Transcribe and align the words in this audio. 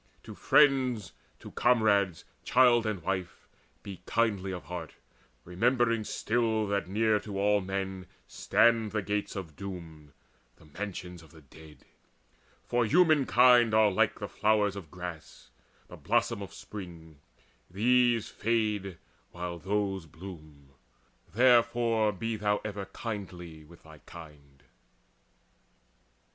To 0.23 0.33
friends, 0.33 1.13
To 1.41 1.51
comrades, 1.51 2.25
child 2.43 2.87
and 2.87 3.03
wife, 3.03 3.47
be 3.83 4.01
kindly 4.07 4.51
of 4.51 4.63
heart, 4.63 4.95
Remembering 5.45 6.05
still 6.05 6.65
that 6.69 6.87
near 6.87 7.19
to 7.19 7.39
all 7.39 7.61
men 7.61 8.07
stand 8.25 8.93
The 8.93 9.03
gates 9.03 9.35
of 9.35 9.55
doom, 9.55 10.13
the 10.55 10.65
mansions 10.65 11.21
of 11.21 11.29
the 11.29 11.41
dead: 11.41 11.85
For 12.65 12.83
humankind 12.83 13.75
are 13.75 13.91
like 13.91 14.17
the 14.17 14.27
flower 14.27 14.65
of 14.69 14.89
grass, 14.89 15.51
The 15.87 15.97
blossom 15.97 16.41
of 16.41 16.51
spring; 16.51 17.19
these 17.69 18.27
fade 18.27 18.81
the 18.83 18.97
while 19.29 19.59
those 19.59 20.07
bloom: 20.07 20.69
Therefore 21.31 22.11
be 22.11 22.39
ever 22.41 22.85
kindly 22.85 23.65
with 23.65 23.83
thy 23.83 23.99
kind. 24.07 24.63